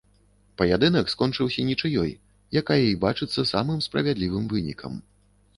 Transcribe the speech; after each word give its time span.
Паядынак 0.61 1.11
скончыўся 1.13 1.65
нічыёй, 1.67 2.09
якая 2.63 2.81
і 2.87 2.97
бачыцца 3.05 3.47
самым 3.53 3.87
справядлівым 3.89 4.45
вынікам. 4.57 4.99